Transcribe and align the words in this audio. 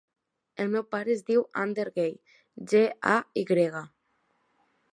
El 0.63 0.71
meu 0.75 0.85
pare 0.95 1.11
es 1.15 1.21
diu 1.27 1.43
Ander 1.63 1.85
Gay: 1.99 2.15
ge, 2.73 2.81
a, 3.17 3.21
i 3.43 3.47
grega. 3.53 3.83